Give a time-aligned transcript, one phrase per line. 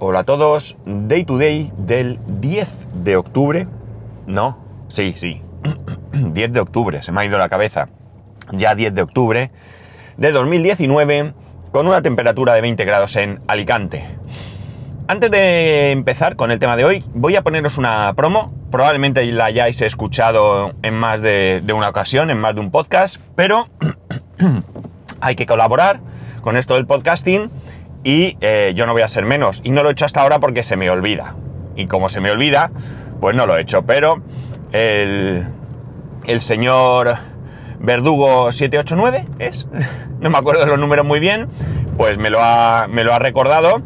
[0.00, 2.68] Hola a todos, Day to Day del 10
[3.04, 3.68] de octubre.
[4.26, 4.58] No,
[4.88, 5.40] sí, sí,
[6.12, 7.88] 10 de octubre, se me ha ido la cabeza.
[8.50, 9.50] Ya 10 de octubre
[10.16, 11.32] de 2019,
[11.70, 14.04] con una temperatura de 20 grados en Alicante.
[15.06, 18.52] Antes de empezar con el tema de hoy, voy a poneros una promo.
[18.72, 23.18] Probablemente la hayáis escuchado en más de, de una ocasión, en más de un podcast,
[23.36, 23.68] pero
[25.20, 26.00] hay que colaborar
[26.42, 27.48] con esto del podcasting
[28.04, 29.60] y eh, yo no voy a ser menos.
[29.64, 31.34] Y no lo he hecho hasta ahora porque se me olvida.
[31.74, 32.70] Y como se me olvida,
[33.20, 33.82] pues no lo he hecho.
[33.82, 34.22] Pero
[34.72, 35.46] el,
[36.26, 37.16] el señor
[37.80, 39.66] Verdugo 789 es,
[40.20, 41.48] no me acuerdo los números muy bien,
[41.96, 43.82] pues me lo ha, me lo ha recordado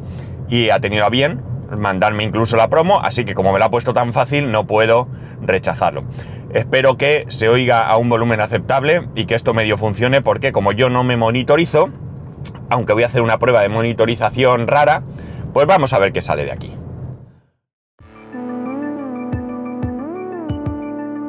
[0.49, 1.43] y ha tenido a bien
[1.77, 5.09] mandarme incluso la promo, así que como me lo ha puesto tan fácil, no puedo
[5.43, 6.05] rechazarlo.
[6.55, 10.73] Espero que se oiga a un volumen aceptable y que esto medio funcione porque como
[10.73, 11.91] yo no me monitorizo,
[12.69, 15.03] aunque voy a hacer una prueba de monitorización rara,
[15.53, 16.75] pues vamos a ver qué sale de aquí.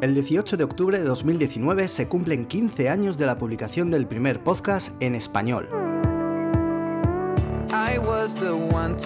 [0.02, 4.40] El 18 de octubre de 2019 se cumplen 15 años de la publicación del primer
[4.42, 5.68] podcast en español.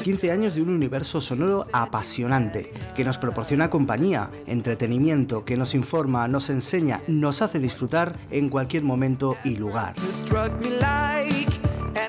[0.04, 6.28] 15 años de un universo sonoro apasionante, que nos proporciona compañía, entretenimiento, que nos informa,
[6.28, 9.96] nos enseña, nos hace disfrutar en cualquier momento y lugar.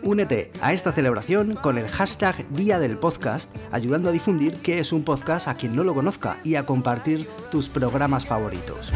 [0.02, 4.92] Únete a esta celebración con el hashtag Día del Podcast, ayudando a difundir qué es
[4.92, 8.92] un podcast a quien no lo conozca y a compartir tus programas favoritos.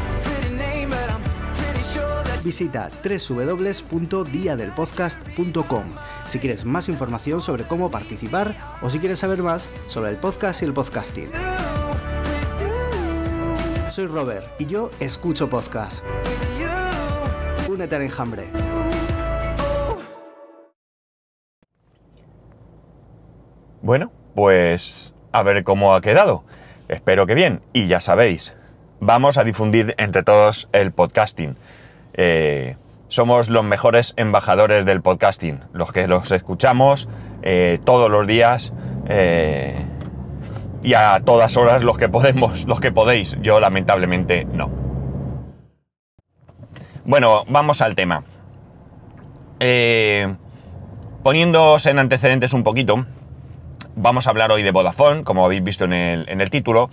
[2.45, 5.85] Visita www.diadelpodcast.com
[6.29, 10.63] si quieres más información sobre cómo participar o si quieres saber más sobre el podcast
[10.63, 11.31] y el podcasting.
[13.91, 16.03] Soy Robert y yo escucho podcast.
[17.69, 18.49] Únete al enjambre.
[23.89, 26.45] Bueno, pues a ver cómo ha quedado.
[26.89, 27.63] Espero que bien.
[27.73, 28.55] Y ya sabéis,
[29.01, 31.57] vamos a difundir entre todos el podcasting.
[32.13, 32.77] Eh,
[33.09, 37.09] somos los mejores embajadores del podcasting, los que los escuchamos
[37.41, 38.75] eh, todos los días
[39.09, 39.83] eh,
[40.83, 43.39] y a todas horas los que podemos, los que podéis.
[43.41, 44.71] Yo lamentablemente no.
[47.07, 48.23] Bueno, vamos al tema.
[51.23, 53.07] Poniéndoos en antecedentes un poquito,
[53.99, 56.89] vamos a hablar hoy de Vodafone, como habéis visto en el, en el título,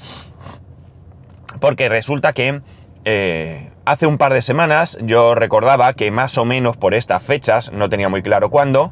[1.59, 2.61] porque resulta que
[3.05, 7.71] eh, hace un par de semanas yo recordaba que más o menos por estas fechas,
[7.71, 8.91] no tenía muy claro cuándo,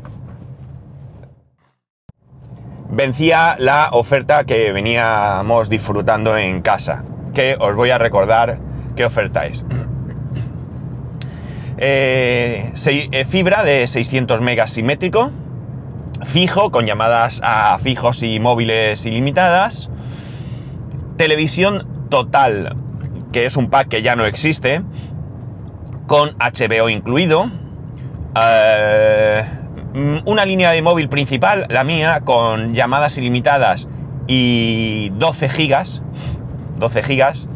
[2.90, 7.04] vencía la oferta que veníamos disfrutando en casa,
[7.34, 8.60] que os voy a recordar
[8.96, 9.66] qué oferta es.
[11.78, 15.32] Eh, eh, fibra de 600 megas simétrico,
[16.26, 19.90] fijo, con llamadas a fijos y móviles ilimitadas,
[21.18, 22.76] televisión total
[23.34, 24.82] que es un pack que ya no existe,
[26.08, 27.50] con HBO incluido,
[28.40, 29.44] eh,
[30.26, 33.90] una línea de móvil principal, la mía, con llamadas ilimitadas
[34.28, 36.02] y 12 gigas,
[36.78, 37.48] 12 gigas,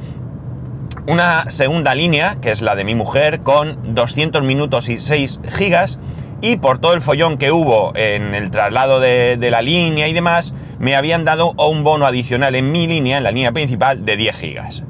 [1.08, 6.00] una segunda línea, que es la de mi mujer, con 200 minutos y 6 gigas,
[6.42, 10.54] y por todo el follón que hubo en el traslado de, la línea y demás,
[10.80, 14.36] me habían dado un bono adicional en mi línea, en la línea principal, de 10
[14.36, 14.84] gigas.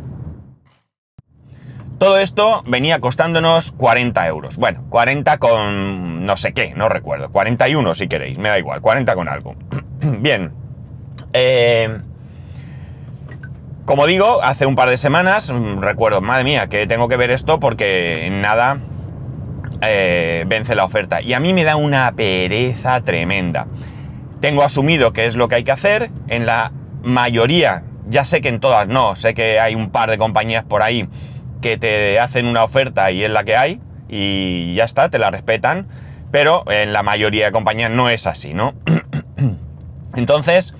[1.97, 4.58] Todo esto venía costándonos 40 euros.
[4.58, 7.31] Bueno, 40 con no sé qué, no recuerdo.
[7.31, 9.56] 41 si queréis, me da igual, 40 con algo.
[10.02, 10.52] Bien.
[11.34, 11.97] Eh,
[13.85, 17.31] como digo, hace un par de semanas, mm, recuerdo, madre mía, que tengo que ver
[17.31, 18.79] esto porque nada
[19.81, 21.21] eh, vence la oferta.
[21.21, 23.67] Y a mí me da una pereza tremenda.
[24.41, 26.09] Tengo asumido que es lo que hay que hacer.
[26.27, 26.71] En la
[27.03, 30.81] mayoría, ya sé que en todas no, sé que hay un par de compañías por
[30.81, 31.07] ahí
[31.61, 35.31] que te hacen una oferta y es la que hay y ya está, te la
[35.31, 35.87] respetan,
[36.31, 38.73] pero en la mayoría de compañías no es así, ¿no?
[40.16, 40.75] Entonces,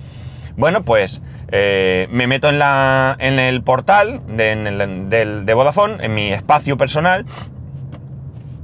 [0.56, 6.14] bueno, pues eh, me meto en, la, en el portal de, en de Vodafone, en
[6.14, 7.26] mi espacio personal,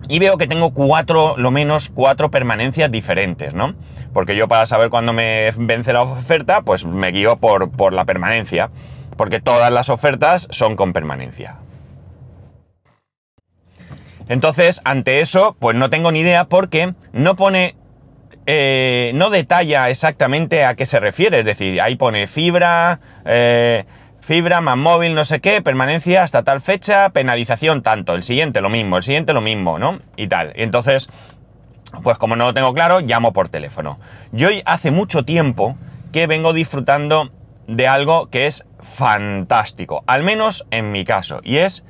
[0.08, 3.74] y veo que tengo cuatro, lo menos cuatro permanencias diferentes, ¿no?
[4.12, 8.04] Porque yo para saber cuándo me vence la oferta, pues me guío por, por la
[8.04, 8.70] permanencia,
[9.16, 11.56] porque todas las ofertas son con permanencia.
[14.28, 17.76] Entonces, ante eso, pues no tengo ni idea porque no pone,
[18.46, 21.40] eh, no detalla exactamente a qué se refiere.
[21.40, 23.84] Es decir, ahí pone fibra, eh,
[24.24, 28.70] fibra más móvil, no sé qué, permanencia hasta tal fecha, penalización tanto, el siguiente lo
[28.70, 30.00] mismo, el siguiente lo mismo, ¿no?
[30.16, 30.52] Y tal.
[30.56, 31.10] Entonces,
[32.02, 33.98] pues como no lo tengo claro, llamo por teléfono.
[34.32, 35.76] Yo hace mucho tiempo
[36.10, 37.32] que vengo disfrutando
[37.66, 38.64] de algo que es
[38.96, 41.84] fantástico, al menos en mi caso, y es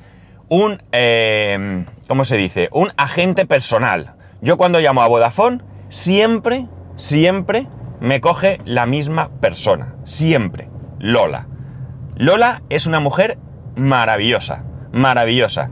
[0.48, 2.68] un, eh, ¿cómo se dice?
[2.72, 4.14] Un agente personal.
[4.40, 6.66] Yo cuando llamo a Vodafone, siempre,
[6.96, 7.68] siempre
[8.00, 11.46] me coge la misma persona, siempre, Lola.
[12.16, 13.38] Lola es una mujer
[13.74, 14.62] maravillosa,
[14.92, 15.70] maravillosa.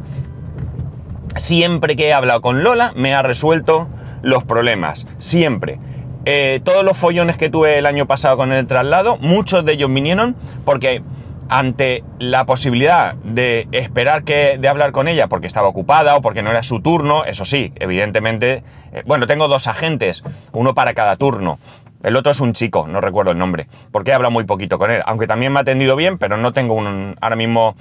[1.36, 3.88] Siempre que he hablado con Lola me ha resuelto
[4.22, 5.78] los problemas, siempre.
[6.24, 9.92] Eh, todos los follones que tuve el año pasado con el traslado, muchos de ellos
[9.92, 10.34] vinieron
[10.64, 11.02] porque
[11.48, 16.42] ante la posibilidad de esperar que, de hablar con ella porque estaba ocupada o porque
[16.42, 20.22] no era su turno, eso sí, evidentemente, eh, bueno, tengo dos agentes,
[20.52, 21.58] uno para cada turno.
[22.02, 24.90] El otro es un chico, no recuerdo el nombre, porque he hablado muy poquito con
[24.90, 27.76] él, aunque también me ha atendido bien, pero no tengo un, ahora mismo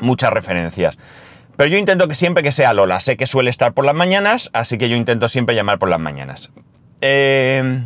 [0.00, 0.96] muchas referencias.
[1.56, 4.50] Pero yo intento que siempre que sea Lola, sé que suele estar por las mañanas,
[4.52, 6.50] así que yo intento siempre llamar por las mañanas.
[7.00, 7.82] Eh,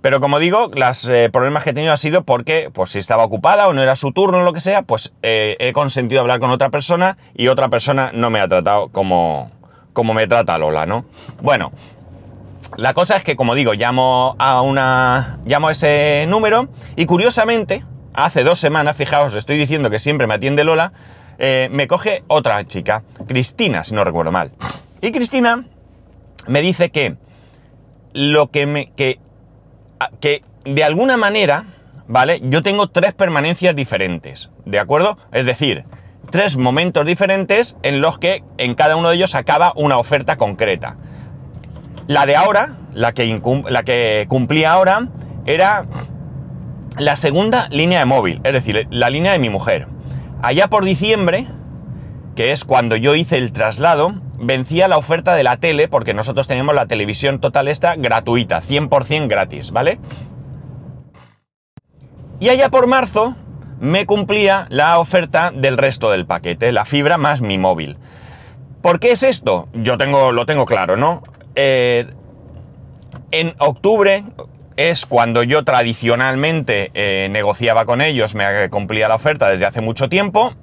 [0.00, 3.24] pero como digo, los eh, problemas que he tenido ha sido porque, pues si estaba
[3.24, 6.38] ocupada o no era su turno o lo que sea, pues eh, he consentido hablar
[6.38, 9.50] con otra persona y otra persona no me ha tratado como,
[9.92, 11.04] como me trata Lola, ¿no?
[11.42, 11.72] Bueno,
[12.76, 15.38] la cosa es que, como digo, llamo a una.
[15.44, 17.84] llamo a ese número y curiosamente,
[18.14, 20.92] hace dos semanas, fijaos, estoy diciendo que siempre me atiende Lola,
[21.38, 24.52] eh, me coge otra chica, Cristina, si no recuerdo mal.
[25.00, 25.64] Y Cristina
[26.46, 27.16] me dice que
[28.12, 28.92] lo que me.
[28.96, 29.18] que
[30.20, 31.64] que de alguna manera,
[32.06, 32.40] ¿vale?
[32.44, 35.18] Yo tengo tres permanencias diferentes, ¿de acuerdo?
[35.32, 35.84] Es decir,
[36.30, 40.96] tres momentos diferentes en los que en cada uno de ellos acaba una oferta concreta.
[42.08, 43.38] La de ahora, la que,
[43.68, 45.08] la que cumplía ahora,
[45.44, 45.84] era
[46.96, 49.86] la segunda línea de móvil, es decir, la línea de mi mujer.
[50.40, 51.46] Allá por diciembre,
[52.34, 56.48] que es cuando yo hice el traslado, vencía la oferta de la tele, porque nosotros
[56.48, 59.98] tenemos la televisión total esta gratuita, 100% gratis, ¿vale?
[62.40, 63.36] Y allá por marzo
[63.80, 67.98] me cumplía la oferta del resto del paquete, la fibra más mi móvil.
[68.80, 69.68] ¿Por qué es esto?
[69.74, 71.22] Yo tengo, lo tengo claro, ¿no?
[71.60, 72.06] Eh,
[73.32, 74.22] en octubre
[74.76, 80.08] es cuando yo tradicionalmente eh, negociaba con ellos, me cumplía la oferta desde hace mucho
[80.08, 80.54] tiempo.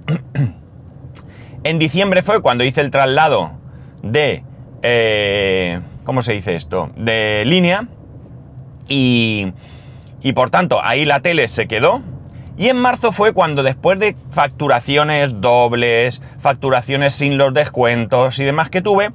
[1.64, 3.58] en diciembre fue cuando hice el traslado
[4.02, 4.42] de,
[4.82, 6.90] eh, ¿cómo se dice esto?
[6.96, 7.88] De línea.
[8.88, 9.52] Y,
[10.22, 12.00] y por tanto, ahí la tele se quedó.
[12.56, 18.70] Y en marzo fue cuando después de facturaciones dobles, facturaciones sin los descuentos y demás
[18.70, 19.10] que tuve,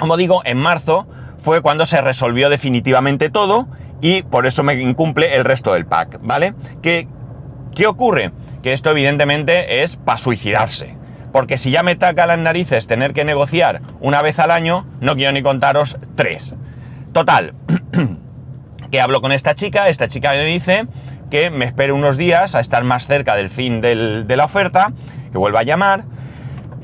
[0.00, 1.06] como digo, en marzo
[1.38, 3.68] fue cuando se resolvió definitivamente todo
[4.00, 6.54] y por eso me incumple el resto del pack, ¿vale?
[6.82, 7.06] ¿Qué,
[7.74, 8.32] qué ocurre?
[8.62, 11.00] Que esto evidentemente es para suicidarse
[11.32, 15.14] porque si ya me taca las narices tener que negociar una vez al año, no
[15.16, 16.54] quiero ni contaros tres.
[17.12, 17.54] Total,
[18.90, 20.86] que hablo con esta chica, esta chica me dice
[21.30, 24.92] que me espere unos días a estar más cerca del fin de la oferta,
[25.30, 26.04] que vuelva a llamar.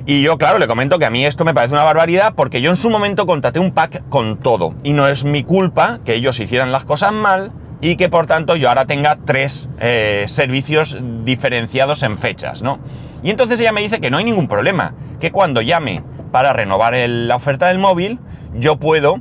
[0.08, 2.70] Y yo, claro, le comento que a mí esto me parece una barbaridad porque yo
[2.70, 4.73] en su momento contraté un pack con todo.
[4.85, 7.50] Y no es mi culpa que ellos hicieran las cosas mal
[7.81, 12.79] y que por tanto yo ahora tenga tres eh, servicios diferenciados en fechas, ¿no?
[13.25, 16.94] Y entonces ella me dice que no hay ningún problema, que cuando llame para renovar
[16.94, 18.20] la oferta del móvil,
[18.55, 19.20] yo puedo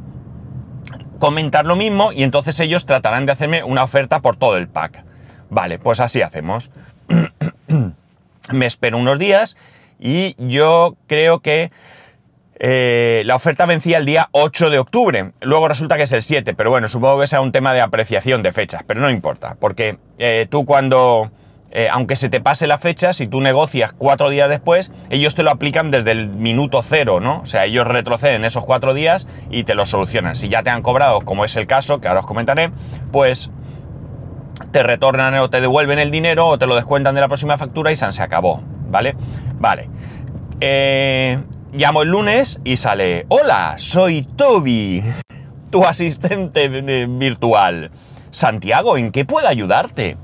[1.17, 5.03] comentar lo mismo y entonces ellos tratarán de hacerme una oferta por todo el pack.
[5.49, 6.69] Vale, pues así hacemos.
[8.51, 9.57] me espero unos días
[9.99, 11.71] y yo creo que
[12.57, 15.31] eh, la oferta vencía el día 8 de octubre.
[15.41, 18.43] Luego resulta que es el 7, pero bueno, supongo que sea un tema de apreciación
[18.43, 21.31] de fechas, pero no importa, porque eh, tú cuando,
[21.71, 25.43] eh, aunque se te pase la fecha, si tú negocias cuatro días después, ellos te
[25.43, 27.41] lo aplican desde el minuto cero, ¿no?
[27.41, 30.35] O sea, ellos retroceden esos cuatro días y te lo solucionan.
[30.35, 32.71] Si ya te han cobrado, como es el caso, que ahora os comentaré,
[33.11, 33.49] pues
[34.71, 37.91] te retornan o te devuelven el dinero o te lo descuentan de la próxima factura
[37.91, 39.15] y se acabó, ¿vale?
[39.59, 39.89] Vale.
[40.61, 41.37] Eh,
[41.73, 45.03] llamo el lunes y sale, hola, soy Toby,
[45.69, 46.67] tu asistente
[47.07, 47.91] virtual.
[48.31, 50.17] Santiago, ¿en qué puedo ayudarte?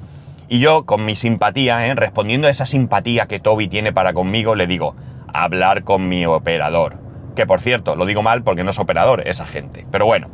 [0.49, 1.95] Y yo, con mi simpatía, ¿eh?
[1.95, 4.95] respondiendo a esa simpatía que Toby tiene para conmigo, le digo,
[5.33, 6.97] hablar con mi operador.
[7.35, 9.85] Que por cierto, lo digo mal porque no es operador, es agente.
[9.91, 10.27] Pero bueno.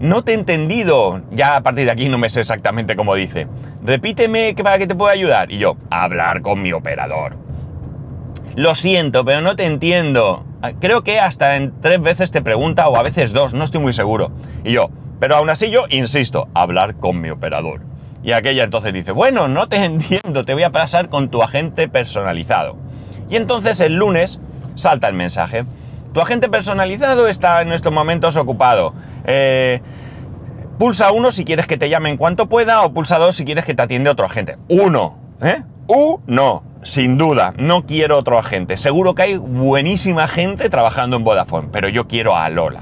[0.00, 1.22] No te he entendido.
[1.30, 3.46] Ya a partir de aquí no me sé exactamente cómo dice.
[3.82, 5.50] Repíteme para que te pueda ayudar.
[5.50, 7.36] Y yo, hablar con mi operador.
[8.56, 10.44] Lo siento, pero no te entiendo.
[10.62, 13.80] Ah, creo que hasta en tres veces te pregunta o a veces dos, no estoy
[13.80, 14.30] muy seguro.
[14.64, 17.80] Y yo, pero aún así yo insisto, hablar con mi operador.
[18.22, 21.88] Y aquella entonces dice, bueno, no te entiendo, te voy a pasar con tu agente
[21.88, 22.76] personalizado.
[23.28, 24.40] Y entonces el lunes
[24.74, 25.64] salta el mensaje.
[26.12, 28.94] Tu agente personalizado está en estos momentos ocupado.
[29.24, 29.80] Eh,
[30.78, 33.64] Pulsa uno si quieres que te llame en cuanto pueda o pulsa dos si quieres
[33.64, 34.58] que te atiende otro agente.
[34.68, 35.62] Uno, ¿eh?
[35.86, 38.76] Uno, sin duda, no quiero otro agente.
[38.76, 42.80] Seguro que hay buenísima gente trabajando en Vodafone, pero yo quiero a Lola.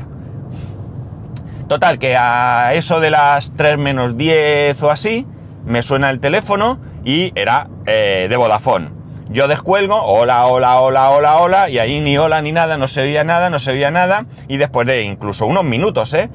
[1.69, 5.27] Total, que a eso de las 3 menos 10 o así,
[5.67, 8.89] me suena el teléfono y era eh, de Vodafone.
[9.33, 13.01] Yo descuelgo, hola, hola, hola, hola, hola, y ahí ni hola ni nada, no se
[13.01, 16.29] oía nada, no se oía nada, y después de incluso unos minutos, ¿eh?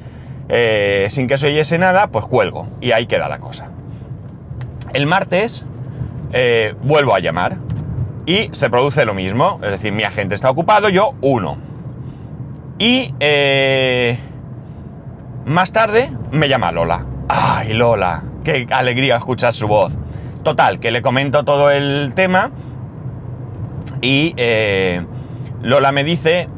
[0.49, 3.67] Eh, sin que se oyese nada, pues cuelgo, y ahí queda la cosa.
[4.93, 5.63] El martes
[6.81, 7.57] vuelvo a llamar,
[8.25, 11.59] y se produce lo mismo, es decir, mi agente está ocupado, yo uno.
[12.79, 13.13] Y
[15.45, 17.05] más tarde me llama Lola.
[17.29, 18.23] ¡Ay, Lola!
[18.43, 19.93] ¡Qué alegría escuchar su voz!
[20.43, 22.51] Total, que le comento todo el tema
[24.01, 25.05] y eh,
[25.61, 26.49] Lola me dice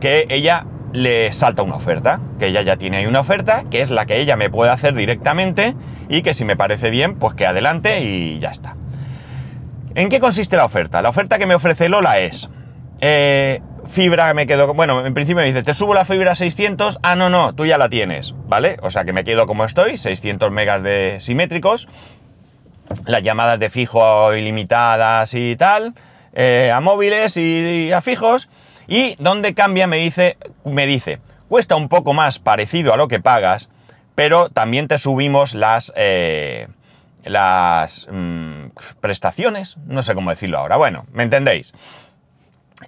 [0.00, 3.90] que ella le salta una oferta, que ella ya tiene ahí una oferta, que es
[3.90, 5.74] la que ella me puede hacer directamente
[6.08, 8.76] y que si me parece bien, pues que adelante y ya está.
[9.94, 11.02] ¿En qué consiste la oferta?
[11.02, 12.48] La oferta que me ofrece Lola es
[13.00, 16.98] eh, fibra me quedo, bueno, en principio me dice, te subo la fibra a 600,
[17.02, 18.78] ah, no, no, tú ya la tienes, ¿vale?
[18.82, 21.88] O sea que me quedo como estoy, 600 megas de simétricos,
[23.06, 25.94] las llamadas de fijo ilimitadas y tal,
[26.34, 28.48] eh, a móviles y, a fijos,
[28.86, 33.20] y donde cambia me dice, me dice, cuesta un poco más parecido a lo que
[33.20, 33.70] pagas,
[34.14, 36.68] pero también te subimos las, eh,
[37.24, 38.66] las mm,
[39.00, 41.72] prestaciones, no sé cómo decirlo ahora, bueno, ¿me entendéis?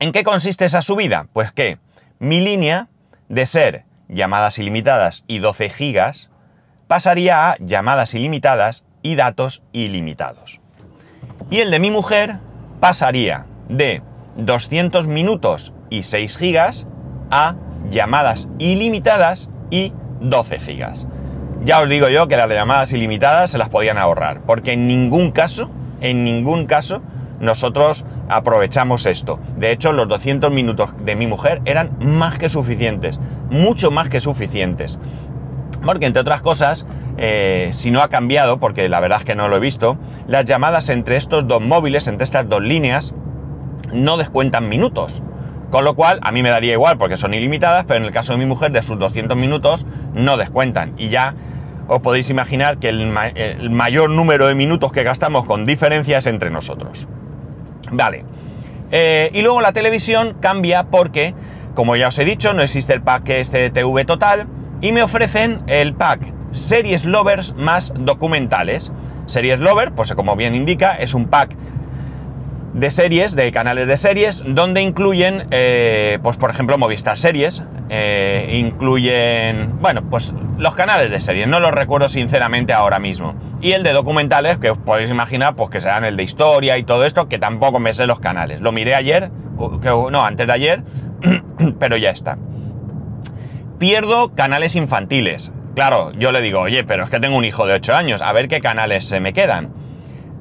[0.00, 1.26] ¿En qué consiste esa subida?
[1.32, 1.78] Pues que
[2.18, 2.88] mi línea
[3.28, 6.30] de ser llamadas ilimitadas y 12 gigas
[6.86, 10.60] pasaría a llamadas ilimitadas y datos ilimitados.
[11.50, 12.38] Y el de mi mujer
[12.80, 14.02] pasaría de
[14.36, 16.86] 200 minutos y 6 gigas
[17.30, 17.54] a
[17.90, 21.06] llamadas ilimitadas y 12 gigas.
[21.64, 25.32] Ya os digo yo que las llamadas ilimitadas se las podían ahorrar, porque en ningún
[25.32, 27.02] caso, en ningún caso,
[27.40, 29.38] nosotros aprovechamos esto.
[29.56, 33.18] De hecho, los 200 minutos de mi mujer eran más que suficientes,
[33.50, 34.98] mucho más que suficientes.
[35.84, 36.86] Porque, entre otras cosas,
[37.18, 39.96] eh, si no ha cambiado, porque la verdad es que no lo he visto,
[40.26, 43.14] las llamadas entre estos dos móviles, entre estas dos líneas,
[43.92, 45.22] no descuentan minutos.
[45.70, 48.32] Con lo cual, a mí me daría igual porque son ilimitadas, pero en el caso
[48.32, 50.94] de mi mujer, de sus 200 minutos, no descuentan.
[50.96, 51.34] Y ya
[51.88, 56.50] os podéis imaginar que el, mayor número de minutos que gastamos con diferencia es entre
[56.50, 57.08] nosotros.
[57.90, 58.24] Vale.
[58.92, 61.34] Eh, y luego la televisión cambia porque,
[61.74, 64.46] como ya os he dicho, no existe el pack este total
[64.80, 68.92] y me ofrecen el pack Series Lovers más documentales.
[69.26, 71.56] Series Lover, pues como bien indica, es un pack
[72.76, 78.50] de series, de canales de series, donde incluyen, eh, pues por ejemplo, Movistar Series, eh,
[78.52, 83.34] incluyen, bueno, pues los canales de series, no los recuerdo sinceramente ahora mismo.
[83.62, 86.84] Y el de documentales, que os podéis imaginar, pues que serán el de historia y
[86.84, 88.60] todo esto, que tampoco me sé los canales.
[88.60, 90.82] Lo miré ayer, no, antes de ayer,
[91.78, 92.36] pero ya está.
[93.78, 95.50] Pierdo canales infantiles.
[95.76, 98.32] Claro, yo le digo, oye, pero es que tengo un hijo de 8 años, a
[98.32, 99.74] ver qué canales se me quedan.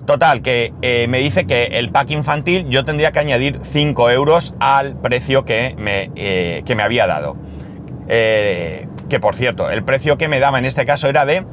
[0.05, 4.55] Total, que eh, me dice que el pack infantil yo tendría que añadir 5 euros
[4.61, 7.35] al precio que me, eh, que me había dado.
[8.07, 11.43] Eh, que por cierto, el precio que me daba en este caso era de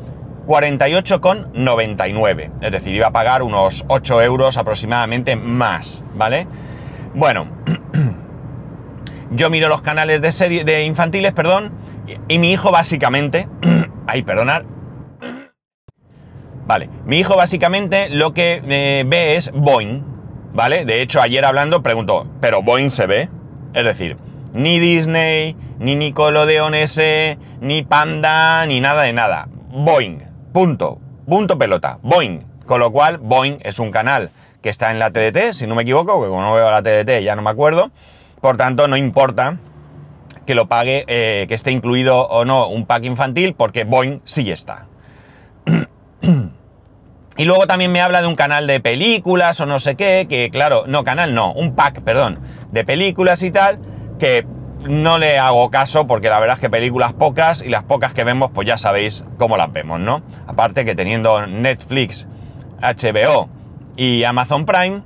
[0.47, 2.51] 48,99.
[2.61, 6.47] Es decir, iba a pagar unos 8 euros aproximadamente más, ¿vale?
[7.15, 7.49] Bueno,
[9.33, 11.73] yo miro los canales de serie de infantiles, perdón,
[12.29, 13.49] y, mi hijo básicamente,
[14.07, 14.65] ay, perdonar,
[16.65, 20.05] Vale, mi hijo básicamente lo que eh, ve es Boeing,
[20.55, 20.85] ¿vale?
[20.85, 23.29] De hecho, ayer hablando preguntó, ¿pero Boeing se ve?
[23.75, 24.17] Es decir,
[24.53, 29.49] ni Disney, ni Nickelodeon S, ni Panda, ni nada de nada.
[29.71, 30.21] Boeing,
[30.53, 32.45] punto, punto pelota, Boeing.
[32.65, 34.31] Con lo cual, Boeing es un canal
[34.63, 37.25] que está en la TDT, si no me equivoco, porque como no veo la TDT
[37.25, 37.91] ya no me acuerdo.
[38.41, 39.57] Por tanto, no importa
[40.47, 44.51] que lo pague, eh, que esté incluido o no un pack infantil, porque Boeing sí
[44.51, 44.87] está.
[47.37, 50.51] Y luego también me habla de un canal de películas o no sé qué, que
[50.51, 52.41] claro, no, canal no, un pack, perdón,
[52.73, 53.79] de películas y tal,
[54.19, 54.47] que
[54.83, 58.25] no le hago caso porque la verdad es que películas pocas y las pocas que
[58.25, 60.23] vemos pues ya sabéis cómo las vemos, ¿no?
[60.47, 62.27] Aparte que teniendo Netflix,
[62.83, 63.49] HBO
[63.97, 65.03] y Amazon Prime,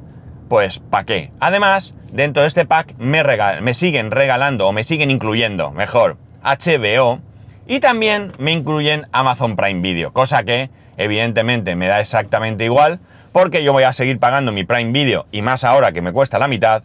[0.49, 1.33] pues ¿para qué?
[1.38, 3.22] Además, dentro de este pack me,
[3.60, 7.20] me siguen regalando o me siguen incluyendo, mejor, HBO
[7.66, 13.00] y también me incluyen Amazon Prime Video, cosa que evidentemente me da exactamente igual,
[13.32, 16.38] porque yo voy a seguir pagando mi Prime Video y más ahora que me cuesta
[16.38, 16.82] la mitad,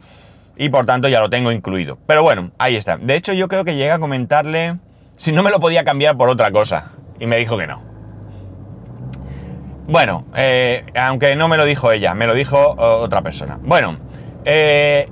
[0.58, 1.98] y por tanto ya lo tengo incluido.
[2.08, 2.98] Pero bueno, ahí está.
[2.98, 4.78] De hecho, yo creo que llega a comentarle
[5.16, 6.92] si no me lo podía cambiar por otra cosa.
[7.20, 7.82] y me dijo que no.
[9.88, 13.60] Bueno, eh, aunque no me lo dijo ella, me lo dijo otra persona.
[13.62, 13.98] Bueno,
[14.46, 15.10] eh,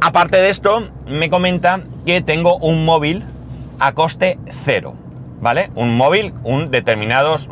[0.00, 3.24] aparte de esto, me comenta que tengo un móvil
[3.78, 4.94] a coste cero,
[5.40, 5.70] ¿vale?
[5.74, 7.48] Un móvil, unos determinados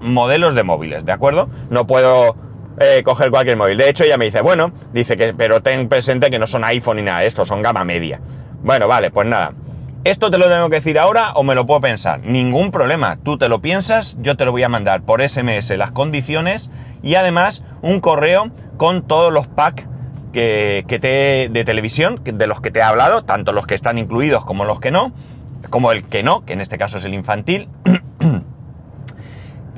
[0.00, 1.48] modelos de móviles, ¿de acuerdo?
[1.70, 2.36] No puedo
[2.80, 3.78] eh, coger cualquier móvil.
[3.78, 6.96] De hecho, ella me dice, bueno, dice que, pero ten presente que no son iPhone
[6.96, 8.20] ni nada, estos son gama media.
[8.62, 9.52] Bueno, vale, pues nada.
[10.04, 12.20] ¿Esto te lo tengo que decir ahora o me lo puedo pensar?
[12.20, 13.18] Ningún problema.
[13.24, 16.70] Tú te lo piensas, yo te lo voy a mandar por SMS las condiciones
[17.02, 19.84] y además un correo con todos los packs
[20.32, 24.44] que, te, de televisión de los que te he hablado, tanto los que están incluidos
[24.44, 25.12] como los que no,
[25.68, 27.68] como el que no, que en este caso es el infantil,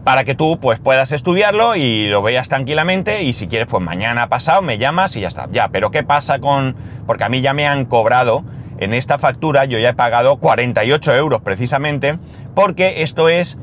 [0.04, 4.28] para que tú pues puedas estudiarlo y lo veas tranquilamente y si quieres pues mañana
[4.28, 5.48] pasado me llamas y ya está.
[5.50, 6.76] Ya, pero ¿qué pasa con...?
[7.06, 8.44] Porque a mí ya me han cobrado
[8.80, 12.18] en esta factura yo ya he pagado 48 euros precisamente,
[12.54, 13.58] porque esto es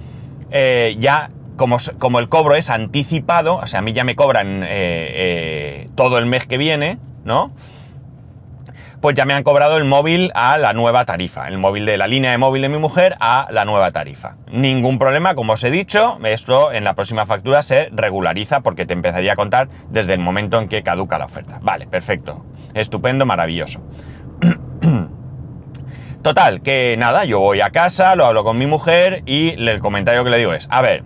[0.52, 4.64] eh, ya, como, como, el cobro es anticipado, o sea, a mí ya me cobran
[4.64, 7.52] eh, eh, todo el mes que viene, ¿no?
[9.02, 12.08] Pues ya me han cobrado el móvil a la nueva tarifa, el móvil de la
[12.08, 14.38] línea de móvil de mi mujer a la nueva tarifa.
[14.52, 18.94] Ningún problema, como os he dicho, esto en la próxima factura se regulariza porque te
[18.94, 21.60] empezaría a contar desde el momento en que caduca la oferta.
[21.62, 22.44] Vale, perfecto,
[22.74, 23.82] estupendo, maravilloso.
[26.22, 30.24] Total, que nada, yo voy a casa, lo hablo con mi mujer y el comentario
[30.24, 31.04] que le digo es, a ver,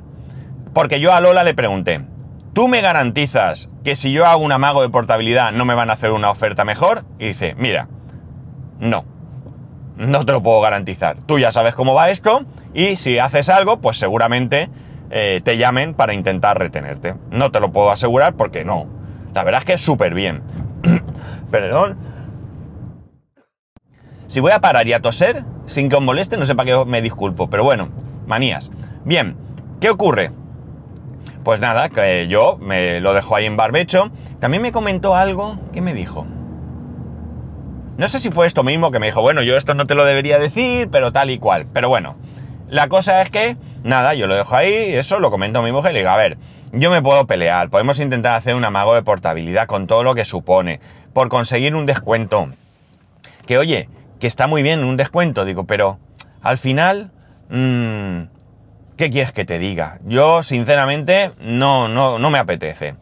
[0.74, 2.06] porque yo a Lola le pregunté,
[2.54, 5.94] ¿tú me garantizas que si yo hago un amago de portabilidad no me van a
[5.94, 7.04] hacer una oferta mejor?
[7.20, 7.88] Y dice, mira,
[8.80, 9.06] no,
[9.98, 11.18] no te lo puedo garantizar.
[11.25, 14.70] Tú ya sabes cómo va esto y si haces algo, pues seguramente
[15.12, 17.16] eh, te llamen para intentar retenerte.
[17.30, 18.88] No te lo puedo asegurar porque no.
[19.34, 20.42] La verdad es que es súper bien.
[21.51, 21.98] Perdón,
[24.32, 26.86] si voy a parar y a toser, sin que os moleste, no sé para qué
[26.86, 27.90] me disculpo, pero bueno,
[28.26, 28.72] manías.
[29.04, 29.36] Bien,
[29.82, 30.32] ¿qué ocurre?
[31.44, 34.10] Pues nada, que yo me lo dejo ahí en barbecho.
[34.39, 36.26] También me comentó algo, ¿qué me dijo?
[37.98, 40.06] No sé si fue esto mismo que me dijo, bueno, yo esto no te lo
[40.06, 41.65] debería decir, pero tal y cual.
[41.74, 42.15] Pero bueno,
[42.70, 45.91] la cosa es que, nada, yo lo dejo ahí, eso lo comento a mi mujer
[45.91, 46.38] y le digo, a ver,
[46.72, 50.24] yo me puedo pelear, podemos intentar hacer un amago de portabilidad con todo lo que
[50.24, 50.80] supone,
[51.12, 52.48] por conseguir un descuento.
[53.46, 53.89] Que oye,
[54.21, 55.99] que está muy bien un descuento, digo, pero
[56.41, 57.12] al final,
[57.49, 58.21] mmm,
[58.95, 59.97] ¿qué quieres que te diga?
[60.05, 62.95] Yo, sinceramente, no, no, no me apetece.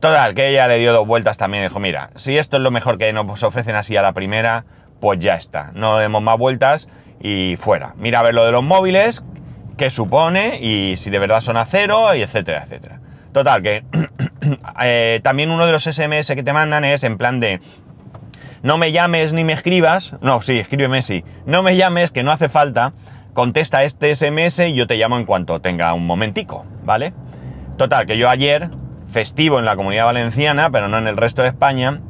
[0.00, 2.98] Total, que ella le dio dos vueltas también dijo, mira, si esto es lo mejor
[2.98, 4.64] que nos ofrecen así a la primera,
[5.00, 6.88] pues ya está, no demos más vueltas
[7.20, 7.94] y fuera.
[7.96, 9.22] Mira a ver lo de los móviles,
[9.78, 13.00] qué supone y si de verdad son a cero, y etcétera, etcétera.
[13.32, 13.84] Total, que
[14.82, 17.60] eh, también uno de los SMS que te mandan es en plan de,
[18.64, 22.32] no me llames ni me escribas, no, sí, escríbeme sí, no me llames, que no
[22.32, 22.94] hace falta,
[23.34, 27.12] contesta este SMS y yo te llamo en cuanto tenga un momentico, ¿vale?
[27.76, 28.70] Total, que yo ayer,
[29.12, 32.00] festivo en la comunidad valenciana, pero no en el resto de España,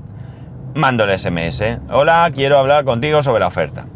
[0.74, 3.86] mando el SMS, hola, quiero hablar contigo sobre la oferta.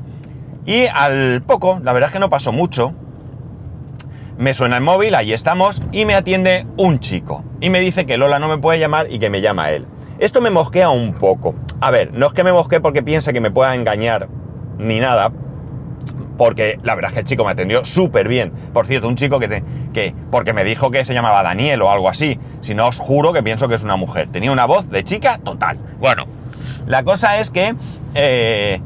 [0.66, 2.92] Y al poco, la verdad es que no pasó mucho,
[4.36, 7.44] me suena el móvil, ahí estamos, y me atiende un chico.
[7.60, 9.86] Y me dice que Lola no me puede llamar y que me llama él.
[10.18, 11.54] Esto me mosquea un poco.
[11.80, 14.28] A ver, no es que me mosquee porque piense que me pueda engañar
[14.76, 15.30] ni nada,
[16.36, 18.52] porque la verdad es que el chico me atendió súper bien.
[18.72, 22.08] Por cierto, un chico que, que, porque me dijo que se llamaba Daniel o algo
[22.08, 22.38] así.
[22.62, 24.28] Si no, os juro que pienso que es una mujer.
[24.32, 25.78] Tenía una voz de chica total.
[26.00, 26.26] Bueno,
[26.86, 27.76] la cosa es que
[28.14, 28.80] eh,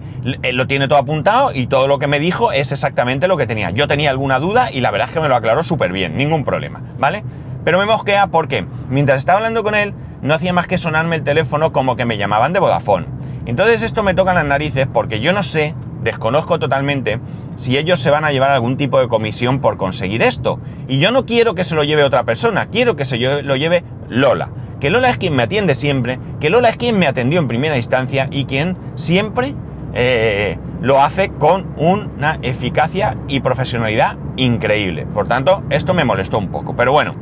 [0.53, 3.71] lo tiene todo apuntado y todo lo que me dijo es exactamente lo que tenía.
[3.71, 6.45] Yo tenía alguna duda y la verdad es que me lo aclaró súper bien, ningún
[6.45, 7.25] problema, ¿vale?
[7.65, 11.25] Pero me mosquea porque mientras estaba hablando con él, no hacía más que sonarme el
[11.25, 13.07] teléfono como que me llamaban de Vodafone.
[13.45, 17.21] Entonces esto me toca las narices porque yo no sé, desconozco totalmente,
[17.57, 20.61] si ellos se van a llevar algún tipo de comisión por conseguir esto.
[20.87, 23.85] Y yo no quiero que se lo lleve otra persona, quiero que se lo lleve
[24.09, 24.51] Lola.
[24.81, 27.77] Que Lola es quien me atiende siempre, que Lola es quien me atendió en primera
[27.77, 29.55] instancia y quien siempre
[29.95, 35.07] eh, lo hace con una eficacia y profesionalidad increíble.
[35.07, 36.75] Por tanto, esto me molestó un poco.
[36.75, 37.15] Pero bueno,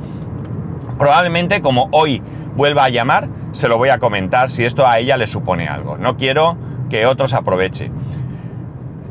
[0.99, 2.23] probablemente como hoy
[2.57, 5.97] vuelva a llamar, se lo voy a comentar si esto a ella le supone algo.
[5.97, 6.57] No quiero
[6.89, 7.91] que otros aproveche.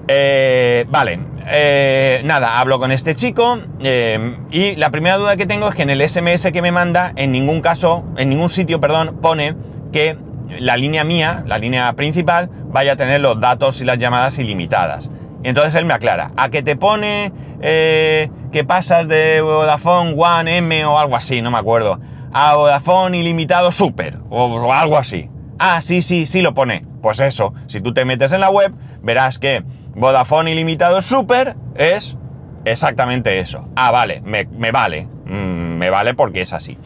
[0.07, 5.69] Eh, vale, eh, nada, hablo con este chico eh, y la primera duda que tengo
[5.69, 9.19] es que en el SMS que me manda, en ningún caso, en ningún sitio, perdón,
[9.21, 9.55] pone
[9.91, 10.17] que
[10.59, 15.11] la línea mía, la línea principal, vaya a tener los datos y las llamadas ilimitadas.
[15.43, 20.97] Entonces él me aclara, ¿a qué te pone que pasas de Vodafone One M o
[20.97, 21.41] algo así?
[21.41, 21.99] No me acuerdo
[22.33, 25.29] a Vodafone ilimitado super o algo así.
[25.59, 26.85] Ah, sí, sí, sí lo pone.
[27.01, 29.63] Pues eso, si tú te metes en la web, verás que
[29.93, 32.15] Vodafone ilimitado super es
[32.63, 33.67] exactamente eso.
[33.75, 35.07] Ah, vale, me, vale.
[35.25, 36.77] Mm, me vale porque es así.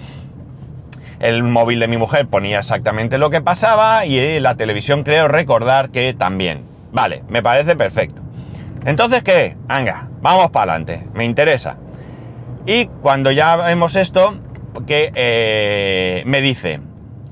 [1.19, 5.89] El móvil de mi mujer ponía exactamente lo que pasaba y la televisión creo recordar
[5.89, 6.65] que también.
[6.91, 8.21] Vale, me parece perfecto.
[8.85, 9.55] Entonces, ¿qué?
[9.67, 11.07] Venga, vamos para adelante.
[11.13, 11.77] Me interesa.
[12.65, 14.35] Y cuando ya vemos esto,
[14.85, 16.79] que eh, me dice,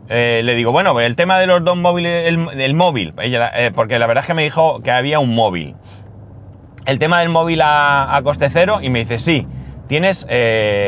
[0.10, 4.08] eh, le digo, bueno, el tema de los dos móviles, el, móvil, eh, porque la
[4.08, 5.76] verdad es que me dijo que había un móvil.
[6.86, 9.48] El tema del móvil a, coste cero y me dice, sí,
[9.88, 10.26] tienes,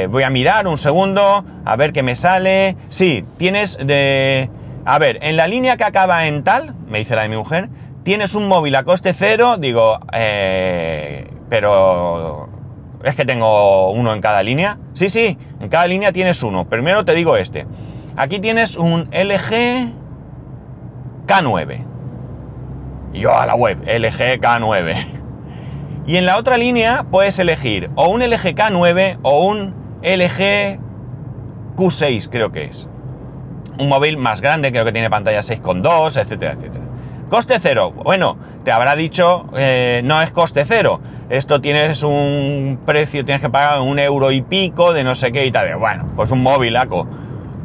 [0.09, 2.77] voy a mirar un segundo, a ver qué me sale.
[2.89, 4.49] Sí, tienes de...
[4.85, 7.69] A ver, en la línea que acaba en tal, me dice la de mi mujer,
[8.03, 9.99] tienes un móvil a coste cero, digo,
[11.49, 12.49] pero
[13.03, 14.77] es que tengo uno en cada línea.
[14.93, 16.65] Sí, sí, en cada línea tienes uno.
[16.65, 17.65] Primero te digo este.
[18.15, 19.91] Aquí tienes un LG
[21.27, 21.85] K9.
[23.13, 25.05] yo a la web, LG K9.
[26.05, 30.77] Y en la otra línea puedes elegir o un LG K9 o un LG
[31.77, 32.89] Q6, creo que es.
[33.79, 36.82] Un móvil más grande, creo que tiene pantalla 6,2, etcétera, etcétera.
[37.29, 37.91] Coste cero.
[37.91, 40.99] Bueno, te habrá dicho, eh, no es coste cero.
[41.29, 45.45] Esto tienes un precio, tienes que pagar un euro y pico de no sé qué
[45.45, 45.75] y tal.
[45.77, 47.07] Bueno, pues un móvilaco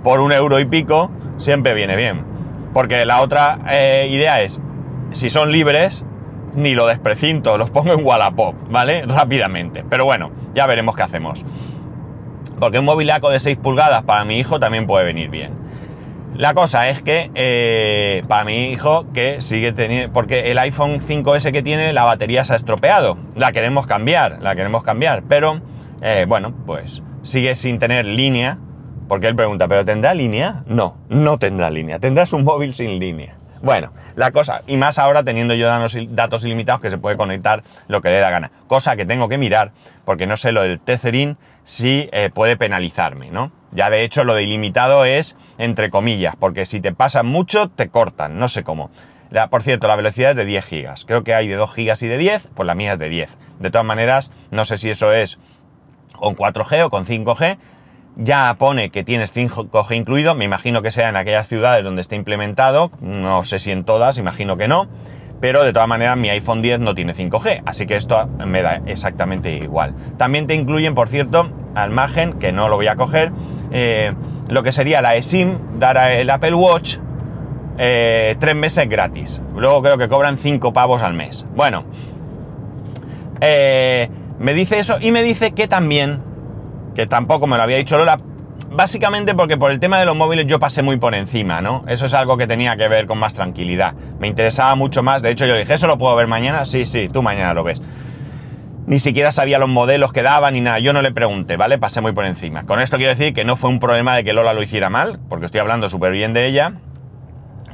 [0.03, 2.25] por un euro y pico siempre viene bien.
[2.73, 4.61] Porque la otra eh, idea es,
[5.13, 6.05] si son libres,
[6.55, 9.05] ni lo desprecinto, los pongo en Wallapop, ¿vale?
[9.07, 9.85] Rápidamente.
[9.89, 11.45] Pero bueno, ya veremos qué hacemos.
[12.59, 15.68] Porque un móvilaco de 6 pulgadas para mi hijo también puede venir bien.
[16.35, 21.51] La cosa es que eh, para mi hijo que sigue teniendo, porque el iPhone 5S
[21.51, 25.61] que tiene la batería se ha estropeado, la queremos cambiar, la queremos cambiar, pero
[26.01, 28.59] eh, bueno, pues sigue sin tener línea,
[29.09, 30.63] porque él pregunta, ¿pero tendrá línea?
[30.67, 33.35] No, no tendrá línea, tendrás un móvil sin línea.
[33.61, 35.69] Bueno, la cosa, y más ahora teniendo yo
[36.11, 38.53] datos ilimitados que se puede conectar lo que le da gana.
[38.69, 39.73] Cosa que tengo que mirar,
[40.05, 41.37] porque no sé lo del Tethering
[41.69, 43.53] si eh, puede penalizarme, ¿no?
[43.73, 47.91] Ya de hecho lo de ilimitado es entre comillas, porque si te pasan mucho te
[47.91, 48.91] cortan, no sé cómo.
[49.51, 51.05] por cierto, la velocidad es de 10 gigas.
[51.05, 53.37] Creo que hay de 2 gigas y de 10, pues la mía es de 10.
[53.59, 55.39] De todas maneras, no sé si eso es
[56.19, 57.59] con 4G o con 5G,
[58.17, 62.17] ya pone que tienes 5G incluido, me imagino que sea en aquellas ciudades donde esté
[62.17, 64.89] implementado, no sé si en todas, imagino que no,
[65.41, 68.81] pero de todas maneras mi iPhone 10 no tiene 5G, así que esto me da
[68.87, 69.95] exactamente igual.
[70.17, 73.33] También te incluyen, por cierto, al margen, que no lo voy a coger,
[73.71, 74.15] eh,
[74.49, 76.97] lo que sería la eSIM, dar el Apple Watch,
[77.79, 79.41] eh, tres meses gratis.
[79.55, 81.45] Luego creo que cobran 5 pavos al mes.
[81.55, 81.85] Bueno,
[83.41, 86.23] eh, me dice eso y me dice que también
[86.99, 88.19] que tampoco me lo había dicho Lola,
[88.71, 91.85] básicamente porque por el tema de los móviles yo pasé muy por encima, ¿no?
[91.89, 93.95] Eso es algo que tenía que ver con más tranquilidad.
[94.19, 96.65] Me interesaba mucho más, de hecho yo dije, ¿eso lo puedo ver mañana?
[96.67, 97.81] Sí, sí, tú mañana lo ves.
[98.87, 101.79] Ni siquiera sabía los modelos que daban ni nada, yo no le pregunté, ¿vale?
[101.79, 102.65] Pasé muy por encima.
[102.65, 105.19] Con esto quiero decir que no fue un problema de que Lola lo hiciera mal,
[105.29, 106.73] porque estoy hablando súper bien de ella,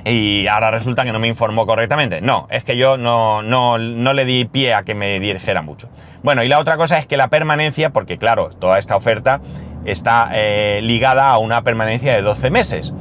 [0.05, 2.21] y ahora resulta que no me informó correctamente.
[2.21, 5.89] No, es que yo no, no, no le di pie a que me dijera mucho.
[6.23, 9.41] Bueno, y la otra cosa es que la permanencia, porque claro, toda esta oferta
[9.85, 12.93] está eh, ligada a una permanencia de 12 meses.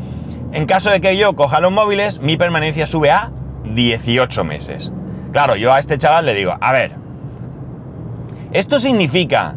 [0.52, 3.32] En caso de que yo coja los móviles, mi permanencia sube a
[3.66, 4.92] 18 meses.
[5.32, 6.92] Claro, yo a este chaval le digo, a ver,
[8.52, 9.56] esto significa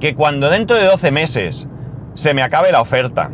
[0.00, 1.68] que cuando dentro de 12 meses
[2.14, 3.30] se me acabe la oferta,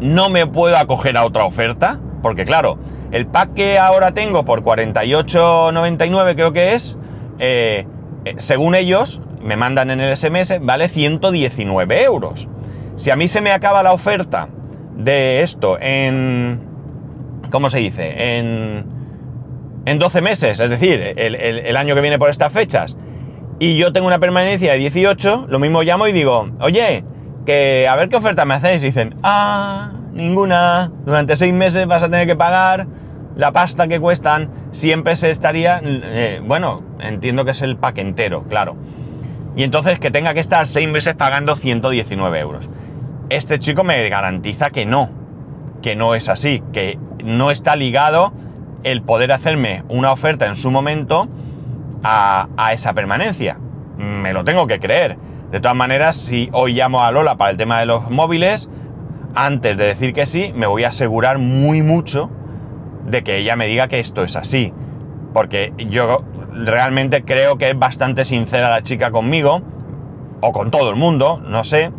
[0.00, 2.78] no me puedo acoger a otra oferta, porque claro,
[3.12, 6.96] el pack que ahora tengo por 48,99 creo que es,
[7.38, 7.86] eh,
[8.24, 12.48] eh, según ellos, me mandan en el SMS, vale 119 euros.
[12.96, 14.48] Si a mí se me acaba la oferta
[14.96, 16.60] de esto en...
[17.50, 18.38] ¿Cómo se dice?
[18.38, 18.84] En,
[19.86, 22.96] en 12 meses, es decir, el, año que viene por estas fechas,
[23.58, 27.04] y yo tengo una permanencia de 18, lo mismo llamo y digo, oye,
[27.44, 28.82] que a ver qué oferta me hacéis.
[28.82, 32.86] Y dicen, ah, ninguna, durante seis meses vas a tener que pagar
[33.36, 38.44] la pasta que cuestan, siempre se estaría, eh, bueno, entiendo que es el pack entero,
[38.44, 38.76] claro.
[39.56, 42.68] Y entonces que tenga que estar seis meses pagando 119 euros.
[43.28, 45.10] Este chico me garantiza que no,
[45.82, 48.32] que no es así, que no está ligado
[48.82, 51.28] el poder hacerme una oferta en su momento
[52.02, 53.58] a, a esa permanencia.
[53.96, 55.18] Me lo tengo que creer.
[55.50, 58.70] De todas maneras, si hoy llamo a Lola para el tema de los móviles,
[59.34, 62.30] antes de decir que sí, me voy a asegurar muy mucho
[63.06, 64.72] de que ella me diga que esto es así.
[65.32, 66.24] Porque yo
[66.66, 69.62] realmente creo que es bastante sincera la chica conmigo,
[70.40, 71.92] o con todo el mundo, no sé.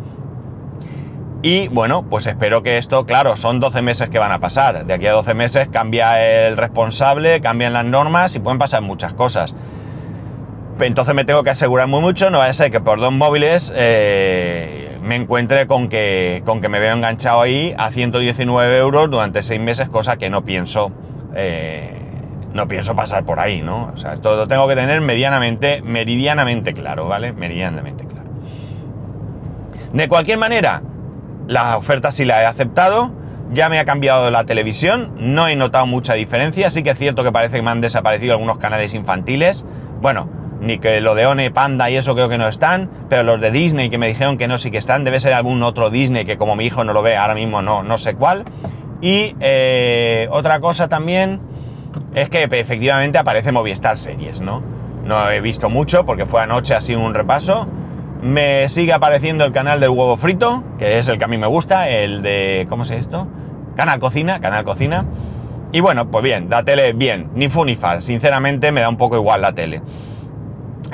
[1.42, 4.86] Y bueno, pues espero que esto, claro, son 12 meses que van a pasar.
[4.86, 9.12] De aquí a 12 meses cambia el responsable, cambian las normas y pueden pasar muchas
[9.12, 9.54] cosas.
[10.78, 13.72] Entonces me tengo que asegurar muy mucho, no vaya a ser que por dos móviles
[13.74, 19.42] eh, me encuentre con que, con que me veo enganchado ahí a 119 euros durante
[19.42, 20.90] seis meses, cosa que no pienso,
[21.34, 22.01] eh,
[22.54, 23.90] no pienso pasar por ahí, ¿no?
[23.94, 27.32] O sea, esto lo tengo que tener medianamente, meridianamente claro, ¿vale?
[27.32, 28.28] Meridianamente claro.
[29.92, 30.82] De cualquier manera,
[31.46, 33.10] la oferta sí la he aceptado,
[33.52, 37.24] ya me ha cambiado la televisión, no he notado mucha diferencia, sí que es cierto
[37.24, 39.64] que parece que me han desaparecido algunos canales infantiles,
[40.00, 40.28] bueno,
[40.60, 43.50] ni que lo de One, Panda y eso creo que no están, pero los de
[43.50, 46.38] Disney que me dijeron que no sí que están, debe ser algún otro Disney que
[46.38, 48.44] como mi hijo no lo ve ahora mismo no, no sé cuál.
[49.00, 51.40] Y eh, otra cosa también
[52.14, 54.62] es que efectivamente aparece Movistar Series, ¿no?
[55.04, 57.66] No he visto mucho porque fue anoche así un repaso.
[58.22, 61.46] Me sigue apareciendo el canal del huevo frito, que es el que a mí me
[61.46, 62.66] gusta, el de...
[62.68, 63.26] ¿Cómo se esto?
[63.74, 65.06] Canal Cocina, Canal Cocina.
[65.72, 68.98] Y bueno, pues bien, la tele bien, ni fu ni fa, sinceramente me da un
[68.98, 69.80] poco igual la tele.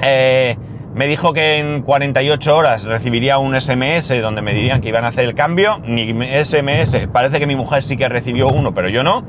[0.00, 0.56] Eh,
[0.94, 5.08] me dijo que en 48 horas recibiría un SMS donde me dirían que iban a
[5.08, 5.78] hacer el cambio.
[5.84, 6.12] Ni
[6.44, 9.24] SMS, parece que mi mujer sí que recibió uno, pero yo no.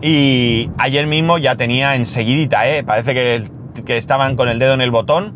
[0.00, 2.84] Y ayer mismo ya tenía enseguidita, ¿eh?
[2.84, 5.34] parece que, estaban con el dedo en el botón.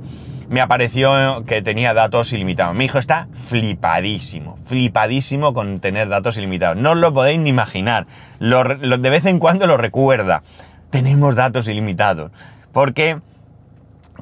[0.48, 2.74] Me apareció que tenía datos ilimitados.
[2.74, 6.76] Mi hijo está flipadísimo, flipadísimo con tener datos ilimitados.
[6.76, 8.06] No os lo podéis ni imaginar.
[8.38, 10.42] de vez en cuando lo recuerda.
[10.90, 12.30] Tenemos datos ilimitados.
[12.72, 13.18] Porque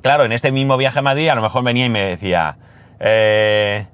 [0.03, 2.57] claro, en este mismo viaje a Madrid a lo mejor venía y me decía,
[3.01, 3.87] eh,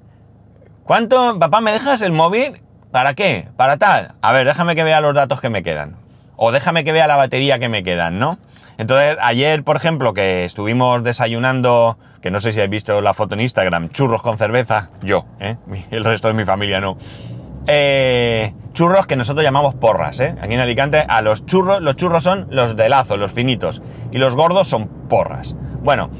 [0.83, 2.61] ¿cuánto, papá, me dejas el móvil?
[2.91, 3.47] ¿Para qué?
[3.57, 4.13] ¿Para tal?
[4.21, 6.06] A ver, déjame que vea los datos que me quedan.
[6.37, 8.37] O déjame que vea la batería que me quedan, ¿no?
[8.77, 13.33] Entonces, ayer, por ejemplo, que estuvimos desayunando, que no sé si habéis visto la foto
[13.33, 15.57] en Instagram, churros con cerveza, yo, ¿eh?
[15.91, 16.97] el resto de mi familia no.
[17.65, 20.35] Eh, churros que nosotros llamamos porras, ¿eh?
[20.39, 24.19] Aquí en Alicante, a los churros, los churros son los de lazo, los finitos, y
[24.19, 25.55] los gordos son porras.
[25.81, 26.11] Bueno,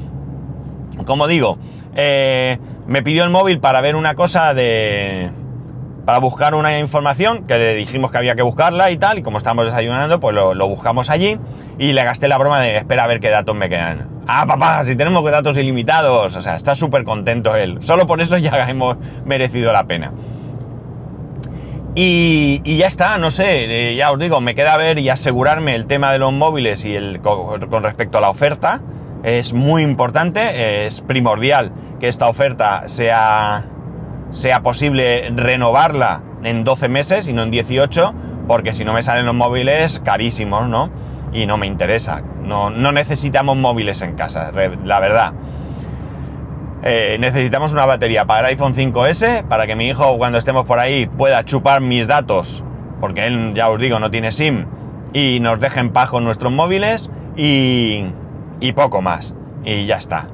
[1.06, 1.58] como digo,
[1.94, 5.30] eh, me pidió el móvil para ver una cosa de...
[6.08, 9.36] para buscar una información, que le dijimos que había que buscarla y tal, y como
[9.36, 11.38] estábamos desayunando, pues lo, buscamos allí,
[11.78, 14.08] y le gasté la broma de espera a ver qué datos me quedan.
[14.26, 17.80] Ah, papá, si tenemos datos ilimitados, o sea, está súper contento él.
[17.82, 20.14] Solo por eso ya hemos merecido la pena.
[21.94, 25.84] Y, ya está, no sé, eh, ya os digo, me queda ver y asegurarme el
[25.84, 28.80] tema de los móviles y el con respecto a la oferta
[29.24, 33.66] es muy importante, es primordial que esta oferta sea,
[34.30, 38.14] sea posible renovarla en 12 meses y no en 18,
[38.46, 40.90] porque si no me salen los móviles carísimos, ¿no?
[41.32, 42.22] Y no me interesa.
[42.42, 44.52] No, no necesitamos móviles en casa,
[44.84, 45.32] la verdad.
[46.82, 50.78] Eh, necesitamos una batería para el iPhone 5S, para que mi hijo cuando estemos por
[50.78, 52.62] ahí pueda chupar mis datos,
[53.00, 54.66] porque él, ya os digo, no tiene SIM,
[55.12, 57.10] y nos deje en paz con nuestros móviles.
[57.36, 58.06] Y,
[58.60, 59.34] y poco más.
[59.64, 60.28] Y ya está.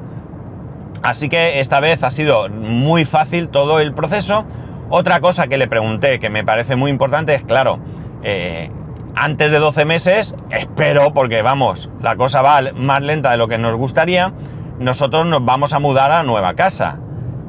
[1.04, 4.46] Así que esta vez ha sido muy fácil todo el proceso.
[4.88, 7.78] Otra cosa que le pregunté que me parece muy importante es, claro,
[8.22, 8.70] eh,
[9.14, 13.58] antes de 12 meses, espero, porque vamos, la cosa va más lenta de lo que
[13.58, 14.32] nos gustaría,
[14.78, 16.98] nosotros nos vamos a mudar a nueva casa.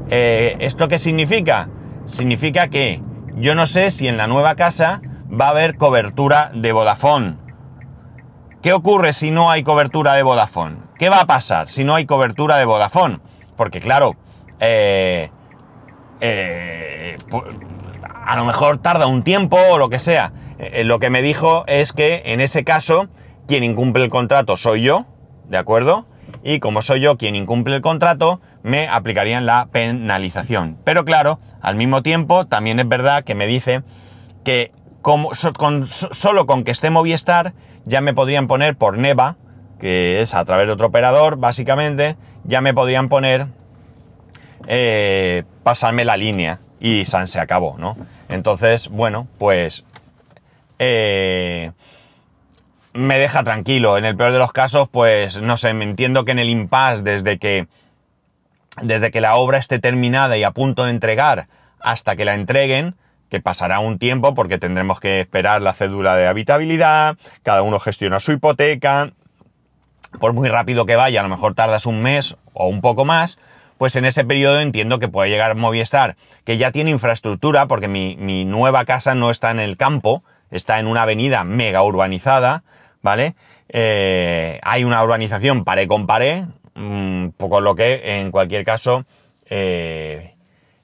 [0.10, 1.70] Eh, ¿Esto qué significa?
[2.08, 3.02] Significa que
[3.38, 7.46] yo no sé si en la nueva casa va a haber cobertura de Vodafone
[8.66, 10.78] ¿Qué ocurre si no hay cobertura de Vodafone?
[10.98, 13.20] ¿Qué va a pasar si no hay cobertura de Vodafone?
[13.56, 14.16] Porque claro,
[14.60, 15.30] eh,
[16.22, 17.18] eh,
[18.26, 20.34] a lo mejor tarda un tiempo o lo que sea.
[20.58, 23.08] Eh, lo que me dijo es que en ese caso
[23.48, 25.06] quien incumple el contrato soy yo,
[25.48, 26.06] ¿de acuerdo?
[26.44, 30.78] Y como soy yo quien incumple el contrato, me aplicarían la penalización.
[30.84, 33.84] Pero claro, al mismo tiempo también es verdad que me dice
[34.44, 39.38] que como, solo con que esté Movistar ya me podrían poner por Neva,
[39.80, 43.48] que es a través de otro operador, básicamente, ya me podrían poner,
[44.68, 47.98] eh, pasarme la línea y San se acabó, ¿no?
[48.30, 49.84] Entonces, bueno, pues
[50.80, 51.72] eh,
[52.94, 53.98] me deja tranquilo.
[53.98, 57.04] En el peor de los casos, pues no sé, me entiendo que en el impasse,
[57.04, 57.68] desde que,
[58.82, 61.48] desde que la obra esté terminada y a punto de entregar
[61.80, 62.96] hasta que la entreguen,
[63.30, 68.20] que pasará un tiempo porque tendremos que esperar la cédula de habitabilidad, cada uno gestiona
[68.20, 69.12] su hipoteca,
[70.20, 73.40] por muy rápido que vaya, a lo mejor tardas un mes o un poco más,
[73.78, 78.46] pues en ese periodo entiendo que puede llegar Movistar, que ya tiene infraestructura, porque mi,
[78.46, 82.64] nueva casa no está en el campo, está en una avenida mega urbanizada,
[83.02, 83.36] ¿vale?
[83.70, 89.06] Eh, hay una urbanización paré con paré, mm, poco lo que en cualquier caso
[89.50, 90.36] eh,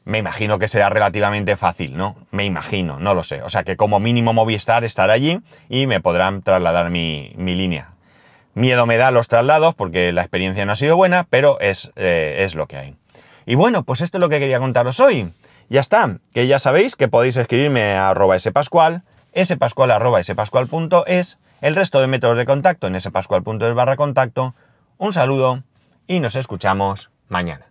[0.04, 2.16] me imagino que será relativamente fácil, ¿no?
[2.32, 3.42] Me imagino, no lo sé.
[3.44, 5.40] O sea que como mínimo Movistar estará allí
[5.70, 7.90] y me podrán trasladar mi, línea.
[8.54, 12.38] Miedo me da los traslados porque la experiencia no ha sido buena, pero es, eh,
[12.40, 12.96] es lo que hay.
[13.46, 15.34] Y bueno, pues esto es lo que quería contaros hoy.
[15.70, 19.04] Ya está, que ya sabéis que podéis escribirme a arroba spascual,
[19.42, 24.54] spascual arroba spascual.es, el resto de métodos de contacto en spascual.es barra contacto.
[24.98, 25.64] Un saludo
[26.08, 27.71] y nos escuchamos mañana.